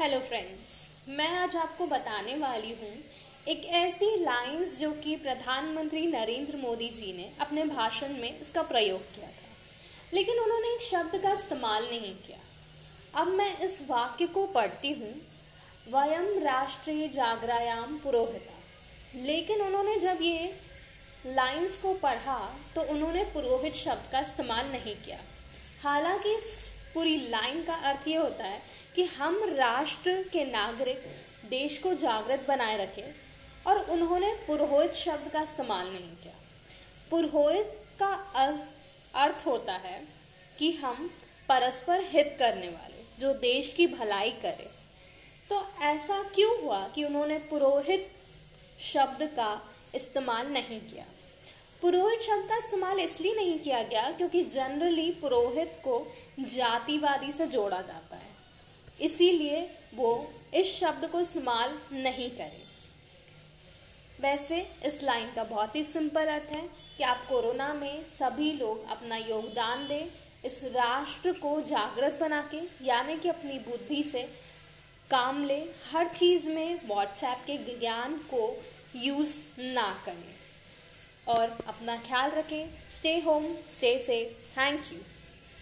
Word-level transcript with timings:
Hello 0.00 0.18
friends 0.18 0.76
मैं 1.08 1.28
आज 1.38 1.54
आपको 1.56 1.86
बताने 1.86 2.36
वाली 2.36 2.70
हूँ 2.70 2.92
एक 3.48 3.64
ऐसी 3.64 4.06
लाइंस 4.24 4.78
जो 4.78 4.90
कि 4.92 5.14
प्रधानमंत्री 5.16 6.06
नरेंद्र 6.06 6.56
मोदी 6.56 6.88
जी 6.88 7.12
ने 7.16 7.30
अपने 7.40 7.64
भाषण 7.64 8.12
में 8.12 8.40
इसका 8.40 8.62
प्रयोग 8.62 9.00
किया 9.00 9.26
था। 9.26 9.52
लेकिन 10.14 10.38
उन्होंने 10.38 10.74
एक 10.74 10.82
शब्द 10.82 11.22
का 11.22 11.32
इस्तेमाल 11.32 11.84
नहीं 11.84 12.14
किया। 12.14 12.38
अब 13.20 13.28
मैं 13.28 13.58
इस 13.58 13.80
वाक्य 13.90 14.26
को 14.26 14.46
पढ़ती 14.46 14.92
हूँ। 14.92 15.12
वयम 15.92 16.26
राष्ट्रीय 16.44 17.08
जागरायाम 17.08 17.96
पुरोहिता। 17.98 18.58
लेकिन 19.22 19.60
उन्होंने 19.60 19.98
जब 20.00 20.18
ये 20.22 20.54
लाइंस 21.26 21.78
को 21.78 21.94
पढ़ा 21.94 22.38
तो 22.74 22.82
उन्होंने 22.82 23.24
पुरोहित 23.24 23.74
शब्द 23.74 24.12
का 24.12 24.20
इस्तेमाल 24.20 24.66
नहीं 24.66 24.96
किया। 24.96 25.20
हालाँकि 25.82 26.34
इस 26.34 26.54
पूरी 26.94 27.16
लाइन 27.28 27.62
का 27.64 27.74
अर्थ 27.88 28.08
ये 28.08 28.16
होता 28.16 28.44
है 28.44 28.60
कि 28.94 29.04
हम 29.10 29.42
राष्ट्र 29.50 30.12
के 30.32 30.44
नागरिक, 30.44 31.02
देश 31.50 31.78
को 31.78 31.94
जागृत 31.94 32.44
बनाए 32.48 32.76
रखें 32.76 33.14
और 33.66 33.78
उन्होंने 33.90 34.32
पुरोहित 34.46 34.94
शब्द 34.94 35.30
का 35.32 35.42
इस्तेमाल 35.42 35.86
नहीं 35.86 36.10
किया। 36.16 36.34
पुरोहित 37.10 37.72
का 37.98 38.12
अर्थ 39.14 39.46
होता 39.46 39.72
है 39.72 40.00
कि 40.58 40.70
हम 40.72 41.10
परस्पर 41.48 42.04
हित 42.04 42.36
करने 42.38 42.68
वाले, 42.68 43.02
जो 43.20 43.32
देश 43.40 43.72
की 43.76 43.86
भलाई 43.86 44.30
करे। 44.42 44.68
तो 45.48 45.66
ऐसा 45.82 46.22
क्यों 46.34 46.60
हुआ 46.62 46.78
कि 46.88 47.04
उन्होंने 47.04 47.38
पुरोहित 47.50 48.08
शब्द 48.82 49.22
का 49.36 49.50
इस्तेमाल 49.94 50.46
नहीं 50.48 50.80
किया? 50.80 51.04
पुरोहित 51.84 52.20
शब्द 52.22 52.48
का 52.48 52.56
इस्तेमाल 52.56 53.00
इसलिए 53.00 53.34
नहीं 53.34 53.58
किया 53.58 53.82
गया 53.82 54.10
क्योंकि 54.10 54.42
जनरली 54.44 55.10
पुरोहित 55.10 55.72
को 55.84 55.96
जातिवादी 56.40 57.32
से 57.32 57.46
जोड़ा 57.46 57.80
जाता 57.80 58.16
है। 58.16 58.28
इसीलिए 59.00 59.60
वो 59.94 60.32
इस 60.54 60.80
शब्द 60.80 61.04
को 61.06 61.20
इस्तेमाल 61.20 61.74
नहीं 61.92 62.30
करे। 62.30 62.62
वैसे 64.20 64.60
इस 64.84 65.02
लाइन 65.02 65.32
का 65.32 65.44
बहुत 65.44 65.76
ही 65.76 65.84
सिंपल 65.84 66.26
अर्थ 66.26 66.52
है 66.52 66.62
कि 66.96 67.04
आप 67.04 67.26
कोरोना 67.28 67.74
में 67.74 68.02
सभी 68.02 68.52
लोग 68.52 68.88
अपना 68.88 69.16
योगदान 69.16 69.88
दें, 69.88 70.06
इस 70.44 70.60
राष्ट्र 70.64 71.32
को 71.32 71.60
जागृत 71.60 72.18
बना 72.20 72.40
के, 72.54 72.86
यानी 72.86 73.16
कि 73.18 73.28
अपनी 73.28 73.58
बुद्धि 73.58 74.02
से 74.02 74.22
काम 75.10 75.44
ले, 75.44 75.60
हर 75.92 76.08
चीज़ 76.08 76.48
में 76.48 76.80
व्हाट्सएप 76.88 77.44
के 77.46 77.78
ज्ञान 77.78 78.14
को 78.14 78.62
यूज़ 78.96 79.36
ना 79.60 80.02
करें। 80.06 80.34
और 81.28 81.56
अपना 81.68 81.96
ख्याल 81.98 82.30
रखें। 82.30 82.70
Stay 82.90 83.18
home 83.20 83.44
stay 83.70 83.98
safe 83.98 84.56
thank 84.56 84.92
you 84.92 84.98